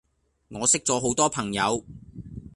[0.49, 1.85] 我識左好多朋友